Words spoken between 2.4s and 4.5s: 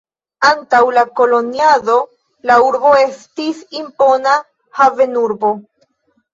la urbo estis impona